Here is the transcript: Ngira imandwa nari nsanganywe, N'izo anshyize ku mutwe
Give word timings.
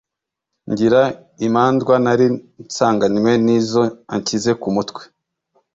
Ngira 0.71 1.01
imandwa 1.47 1.93
nari 2.03 2.25
nsanganywe, 2.63 3.31
N'izo 3.45 3.81
anshyize 4.13 4.51
ku 4.61 4.67
mutwe 4.75 5.01